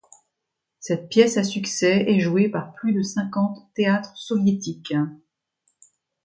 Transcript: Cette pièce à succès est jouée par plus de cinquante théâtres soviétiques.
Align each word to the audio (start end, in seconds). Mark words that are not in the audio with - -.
Cette 0.79 1.09
pièce 1.09 1.37
à 1.37 1.43
succès 1.43 2.05
est 2.07 2.19
jouée 2.19 2.49
par 2.49 2.73
plus 2.73 2.91
de 2.91 3.03
cinquante 3.03 3.59
théâtres 3.75 4.17
soviétiques. 4.17 4.95